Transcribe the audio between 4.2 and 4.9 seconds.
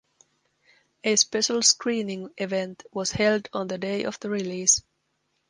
release.